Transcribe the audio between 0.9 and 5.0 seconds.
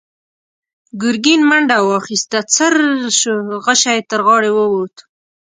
ګرګين منډه واخيسته، څررر شو، غشۍ يې تر غاړې ووت.